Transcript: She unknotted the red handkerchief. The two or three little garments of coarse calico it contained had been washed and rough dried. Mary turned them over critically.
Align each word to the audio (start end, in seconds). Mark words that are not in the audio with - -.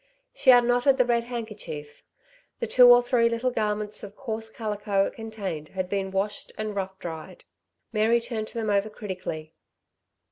She 0.33 0.49
unknotted 0.49 0.97
the 0.97 1.05
red 1.05 1.25
handkerchief. 1.25 2.01
The 2.59 2.65
two 2.65 2.89
or 2.91 3.03
three 3.03 3.29
little 3.29 3.51
garments 3.51 4.01
of 4.01 4.15
coarse 4.15 4.49
calico 4.49 5.05
it 5.05 5.13
contained 5.13 5.69
had 5.69 5.89
been 5.89 6.09
washed 6.09 6.51
and 6.57 6.75
rough 6.75 6.97
dried. 6.97 7.43
Mary 7.93 8.19
turned 8.19 8.47
them 8.47 8.71
over 8.71 8.89
critically. 8.89 9.53